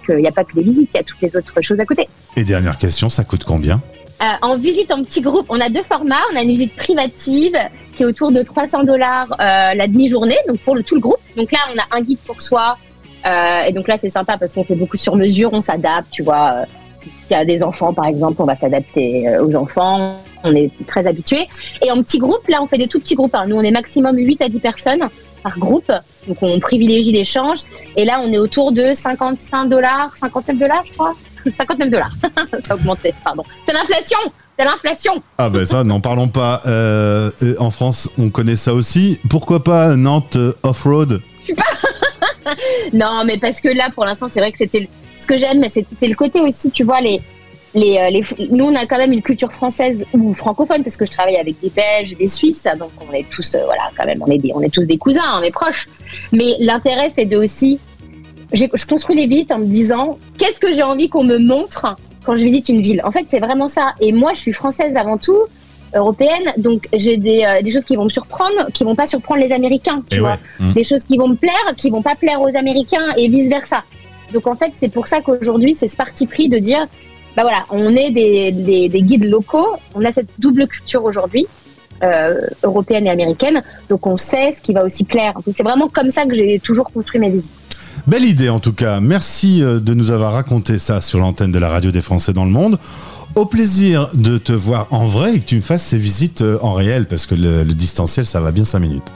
Il 0.10 0.15
n'y 0.15 0.25
a, 0.25 0.29
a 0.29 0.32
pas 0.32 0.43
que 0.43 0.55
les 0.55 0.63
visites, 0.63 0.89
il 0.93 0.98
y 0.98 1.00
a 1.00 1.03
toutes 1.03 1.22
les 1.22 1.36
autres 1.36 1.62
choses 1.62 1.79
à 1.79 1.86
côté. 1.86 2.08
Et 2.36 2.43
dernière 2.43 2.77
question, 2.79 3.08
ça 3.08 3.24
coûte 3.24 3.43
combien? 3.43 3.82
Euh, 4.22 4.25
en 4.41 4.58
visite 4.58 4.91
en 4.91 5.03
petit 5.03 5.22
groupe, 5.22 5.46
on 5.50 5.60
a 5.60 5.70
deux 5.70 5.84
formats. 5.84 6.15
On 6.32 6.38
a 6.38 6.41
une 6.41 6.50
visite 6.50 6.75
privative 6.75 7.58
qui 7.96 8.03
est 8.03 8.05
autour 8.05 8.32
de 8.32 8.41
300 8.41 8.84
dollars 8.86 9.27
euh, 9.34 9.74
la 9.75 9.88
demi-journée, 9.88 10.38
donc 10.48 10.58
pour 10.60 10.75
le, 10.75 10.82
tout 10.84 10.96
le 10.96 11.01
groupe. 11.01 11.20
Donc 11.38 11.51
là, 11.51 11.60
on 11.75 11.77
a 11.77 11.98
un 11.98 12.01
guide 12.01 12.20
pour 12.25 12.41
soi. 12.41 12.77
Euh, 13.25 13.63
et 13.68 13.74
donc 13.74 13.88
là, 13.88 13.98
c'est 13.98 14.10
sympa 14.10 14.38
parce 14.38 14.53
qu'on 14.53 14.63
fait 14.63 14.75
beaucoup 14.75 14.98
de 14.98 15.01
sur-mesure, 15.01 15.50
on 15.53 15.62
s'adapte, 15.62 16.08
tu 16.12 16.24
vois. 16.24 16.53
Euh, 16.62 16.65
S'il 17.00 17.32
y 17.32 17.39
a 17.39 17.46
des 17.46 17.63
enfants, 17.63 17.94
par 17.94 18.06
exemple, 18.06 18.42
on 18.42 18.46
va 18.46 18.56
s'adapter 18.56 19.27
euh, 19.27 19.46
aux 19.46 19.56
enfants. 19.56 20.15
On 20.44 20.53
est 20.56 20.72
très 20.88 21.08
habitués. 21.08 21.48
Et 21.86 21.89
en 21.92 22.01
petit 22.03 22.20
groupe, 22.20 22.46
là, 22.50 22.60
on 22.62 22.68
fait 22.68 22.77
des 22.77 22.88
tout 22.88 23.00
petits 23.00 23.15
groupes. 23.15 23.34
hein. 23.36 23.46
Nous, 23.48 23.56
on 23.56 23.62
est 23.62 23.72
maximum 23.72 24.18
8 24.18 24.42
à 24.42 24.50
10 24.50 24.60
personnes 24.60 25.03
par 25.42 25.58
groupe. 25.58 25.92
Donc, 26.27 26.38
on 26.42 26.60
privilégie 26.60 27.12
l'échange. 27.13 27.60
Et 27.96 28.03
là, 28.06 28.22
on 28.24 28.32
est 28.32 28.38
autour 28.38 28.72
de 28.74 28.94
55 28.94 29.65
dollars, 29.68 30.12
59 30.20 30.58
dollars, 30.60 30.84
je 30.86 30.94
crois. 30.94 31.13
59 31.58 31.89
dollars. 31.89 32.12
Ça 32.63 32.74
a 32.74 32.75
augmenté, 32.75 33.13
pardon. 33.24 33.44
C'est 33.65 33.74
l'inflation 33.74 34.18
C'est 34.58 34.63
l'inflation 34.65 35.13
Ah 35.38 35.50
ben 35.50 35.65
ça, 35.65 35.84
n'en 35.84 36.00
parlons 36.00 36.27
pas. 36.30 36.62
En 37.60 37.72
France, 37.72 38.10
on 38.18 38.30
connaît 38.30 38.56
ça 38.56 38.74
aussi. 38.74 39.20
Pourquoi 39.30 39.63
pas 39.63 39.96
Nantes 39.96 40.38
Off-Road? 40.63 41.22
Non, 42.92 43.24
mais 43.25 43.38
parce 43.38 43.62
que 43.62 43.70
là, 43.70 43.90
pour 43.94 44.06
l'instant, 44.06 44.28
c'est 44.30 44.40
vrai 44.40 44.52
que 44.52 44.58
c'était 44.58 44.90
ce 45.18 45.28
que 45.28 45.38
j'aime, 45.38 45.60
mais 45.60 45.70
c'est 45.70 46.08
le 46.08 46.16
côté 46.16 46.42
aussi, 46.42 46.70
tu 46.72 46.84
vois, 46.84 47.00
les, 47.00 47.22
les, 47.74 47.98
euh, 47.98 48.46
nous, 48.52 48.66
on 48.66 48.75
a 48.75 48.86
quand 48.86 48.98
même 48.98 49.13
une 49.13 49.22
culture 49.22 49.52
française 49.52 50.06
ou 50.13 50.34
francophone, 50.34 50.84
parce 50.84 50.98
que 50.98 51.06
je 51.06 51.12
travaille 51.12 51.38
avec 51.38 51.60
des 51.62 51.70
Belges 51.70 52.16
des 52.16 52.28
Suisses, 52.28 52.68
donc 52.78 52.92
on 53.10 53.13
est 53.13 53.25
tous, 53.30 53.56
euh, 53.56 53.63
voilà, 53.66 53.90
quand 53.98 54.06
même, 54.06 54.22
on 54.22 54.30
est, 54.30 54.38
des, 54.38 54.52
on 54.54 54.62
est 54.62 54.74
tous 54.74 54.86
des 54.86 54.98
cousins, 54.98 55.22
on 55.40 55.42
est 55.42 55.52
proches. 55.52 55.88
Mais 56.32 56.56
l'intérêt, 56.60 57.10
c'est 57.13 57.25
de 57.25 57.38
aussi. 57.38 57.80
Je 58.52 58.66
construis 58.86 59.16
les 59.16 59.25
visites 59.25 59.52
en 59.52 59.60
me 59.60 59.66
disant, 59.66 60.20
qu'est-ce 60.38 60.60
que 60.60 60.74
j'ai 60.74 60.84
envie 60.84 61.10
qu'on 61.10 61.24
me 61.24 61.40
montre 61.40 61.96
quand 62.24 62.36
je 62.36 62.44
visite 62.44 62.70
une 62.70 62.82
ville? 62.82 63.02
En 63.04 63.12
fait, 63.12 63.25
c'est 63.28 63.40
vraiment 63.40 63.68
ça. 63.68 63.96
Et 64.00 64.12
moi, 64.12 64.34
je 64.34 64.42
suis 64.42 64.54
française 64.54 64.96
avant 64.96 65.18
tout 65.18 65.42
européenne, 65.96 66.54
donc 66.58 66.88
j'ai 66.94 67.18
des, 67.18 67.44
euh, 67.46 67.62
des 67.62 67.72
choses 67.72 67.86
qui 67.86 67.96
vont 67.96 68.06
me 68.06 68.10
surprendre, 68.10 68.68
qui 68.74 68.84
vont 68.84 68.96
pas 68.96 69.08
surprendre 69.08 69.42
les 69.42 69.52
Américains, 69.52 69.98
tu 70.10 70.18
Et 70.18 70.20
vois 70.20 70.38
ouais. 70.60 70.68
Mm. 70.68 70.74
des 70.74 70.84
choses 70.84 71.04
qui 71.04 71.18
vont 71.18 71.28
me 71.28 71.36
plaire, 71.36 71.74
qui 71.78 71.90
vont 71.90 72.02
pas 72.02 72.16
plaire 72.16 72.42
aux 72.42 72.56
Américains 72.56 73.14
et 73.18 73.28
vice 73.30 73.50
versa. 73.50 73.84
Donc 74.34 74.48
en 74.48 74.56
fait, 74.56 74.74
c'est 74.76 74.90
pour 74.90 75.08
ça 75.08 75.22
qu'aujourd'hui, 75.22 75.76
c'est 75.76 75.88
ce 75.88 75.96
parti 75.96 76.26
pris 76.26 76.50
de 76.50 76.58
dire, 76.58 76.88
bah 77.36 77.44
voilà, 77.44 77.66
on 77.70 77.96
est 77.96 78.12
des, 78.12 78.52
des, 78.52 78.90
des 78.90 79.02
guides 79.02 79.26
locaux, 79.26 79.68
on 79.96 80.04
a 80.04 80.12
cette 80.12 80.30
double 80.40 80.68
culture 80.68 81.04
aujourd'hui, 81.04 81.46
euh, 82.04 82.36
européenne 82.64 83.08
et 83.08 83.10
américaine, 83.10 83.62
donc 83.90 84.08
on 84.08 84.18
sait 84.18 84.52
ce 84.52 84.62
qui 84.62 84.74
va 84.74 84.84
aussi 84.84 85.04
plaire. 85.04 85.34
C'est 85.56 85.64
vraiment 85.64 85.88
comme 85.88 86.10
ça 86.10 86.26
que 86.26 86.36
j'ai 86.36 86.60
toujours 86.60 86.92
construit 86.92 87.20
mes 87.20 87.30
visites. 87.30 87.52
Belle 88.08 88.24
idée 88.24 88.50
en 88.50 88.60
tout 88.60 88.74
cas. 88.74 89.00
Merci 89.00 89.64
euh, 89.64 89.80
de 89.80 89.94
nous 89.94 90.12
avoir 90.12 90.34
raconté 90.34 90.80
ça 90.80 91.00
sur 91.02 91.20
l'antenne 91.20 91.52
de 91.52 91.60
la 91.60 91.70
radio 91.70 91.92
des 91.92 92.02
Français 92.02 92.34
dans 92.34 92.44
le 92.46 92.52
monde. 92.52 92.78
Au 93.36 93.46
plaisir 93.46 94.10
de 94.13 94.38
te 94.38 94.54
voir 94.54 94.88
en 94.92 95.06
vrai 95.06 95.36
et 95.36 95.40
que 95.40 95.46
tu 95.46 95.56
me 95.56 95.62
fasses 95.62 95.84
ces 95.84 95.98
visites 95.98 96.44
euh, 96.44 96.60
en 96.62 96.74
réel 96.74 97.08
parce 97.08 97.25
que 97.25 97.34
le, 97.34 97.63
le 97.63 97.74
distanciel 97.74 98.28
ça 98.28 98.40
va 98.40 98.52
bien 98.52 98.63
5 98.63 98.80
minutes. 98.80 99.12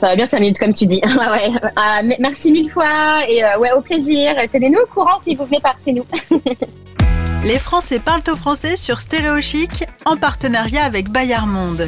Ça 0.00 0.08
va 0.08 0.16
bien 0.16 0.24
5 0.24 0.40
minutes 0.40 0.58
comme 0.58 0.72
tu 0.72 0.86
dis. 0.86 1.02
ouais, 1.04 1.10
ouais. 1.10 1.60
Ah, 1.76 2.00
merci 2.18 2.50
mille 2.50 2.70
fois 2.70 3.20
et 3.28 3.44
euh, 3.44 3.58
ouais, 3.58 3.70
au 3.72 3.82
plaisir. 3.82 4.34
Tenez-nous 4.50 4.78
au 4.80 4.86
courant 4.86 5.18
si 5.22 5.34
vous 5.34 5.44
venez 5.44 5.60
par 5.60 5.76
chez 5.84 5.92
nous. 5.92 6.04
Les 7.44 7.58
Français 7.58 7.98
parlent 7.98 8.22
au 8.32 8.36
français 8.36 8.76
sur 8.76 9.00
Stéréo 9.00 9.42
Chic 9.42 9.84
en 10.06 10.16
partenariat 10.16 10.84
avec 10.84 11.10
Bayard 11.10 11.46
Monde. 11.48 11.86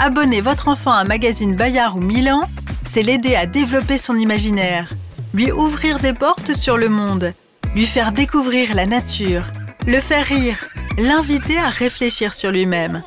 Abonnez 0.00 0.40
votre 0.40 0.68
enfant 0.68 0.92
à 0.92 1.00
un 1.00 1.04
magazine 1.04 1.56
Bayard 1.56 1.96
ou 1.96 2.00
Milan, 2.00 2.40
c'est 2.84 3.02
l'aider 3.02 3.34
à 3.34 3.44
développer 3.44 3.98
son 3.98 4.16
imaginaire, 4.16 4.94
lui 5.34 5.52
ouvrir 5.52 5.98
des 5.98 6.14
portes 6.14 6.54
sur 6.54 6.78
le 6.78 6.88
monde, 6.88 7.32
lui 7.74 7.86
faire 7.86 8.12
découvrir 8.12 8.74
la 8.74 8.86
nature, 8.86 9.42
le 9.86 10.00
faire 10.00 10.24
rire, 10.26 10.66
l'inviter 10.98 11.58
à 11.58 11.68
réfléchir 11.68 12.32
sur 12.32 12.50
lui-même. 12.50 13.04